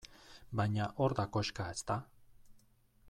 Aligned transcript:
Baina 0.61 0.87
hor 1.03 1.15
da 1.19 1.27
koxka, 1.37 1.67
ezta? 1.77 1.99